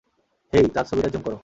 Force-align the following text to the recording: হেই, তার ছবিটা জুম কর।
হেই, 0.53 0.65
তার 0.75 0.85
ছবিটা 0.85 1.09
জুম 1.09 1.21
কর। 1.25 1.33